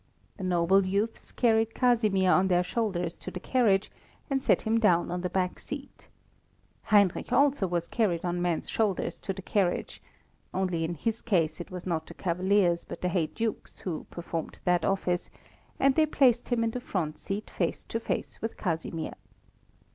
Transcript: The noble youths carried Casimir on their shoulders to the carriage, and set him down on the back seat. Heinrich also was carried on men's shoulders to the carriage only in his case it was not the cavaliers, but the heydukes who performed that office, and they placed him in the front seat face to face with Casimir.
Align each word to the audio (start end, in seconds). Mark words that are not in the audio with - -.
The 0.37 0.43
noble 0.43 0.83
youths 0.83 1.31
carried 1.31 1.75
Casimir 1.75 2.31
on 2.31 2.47
their 2.47 2.63
shoulders 2.63 3.19
to 3.19 3.29
the 3.29 3.39
carriage, 3.39 3.91
and 4.31 4.41
set 4.41 4.63
him 4.63 4.79
down 4.79 5.11
on 5.11 5.21
the 5.21 5.29
back 5.29 5.59
seat. 5.59 6.07
Heinrich 6.85 7.31
also 7.31 7.67
was 7.67 7.87
carried 7.87 8.25
on 8.25 8.41
men's 8.41 8.67
shoulders 8.67 9.19
to 9.19 9.31
the 9.31 9.43
carriage 9.43 10.01
only 10.55 10.83
in 10.83 10.95
his 10.95 11.21
case 11.21 11.61
it 11.61 11.69
was 11.69 11.85
not 11.85 12.07
the 12.07 12.15
cavaliers, 12.15 12.83
but 12.83 13.01
the 13.03 13.09
heydukes 13.09 13.81
who 13.81 14.05
performed 14.09 14.59
that 14.63 14.83
office, 14.83 15.29
and 15.79 15.93
they 15.93 16.07
placed 16.07 16.49
him 16.49 16.63
in 16.63 16.71
the 16.71 16.81
front 16.81 17.19
seat 17.19 17.51
face 17.51 17.83
to 17.83 17.99
face 17.99 18.41
with 18.41 18.57
Casimir. 18.57 19.13